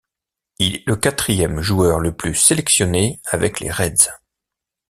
Il 0.57 0.77
est 0.77 0.83
le 0.87 0.95
quatrième 0.95 1.61
joueur 1.61 1.99
le 1.99 2.11
plus 2.11 2.33
sélectionné 2.33 3.21
avec 3.23 3.59
les 3.59 3.69
Reds. 3.69 4.09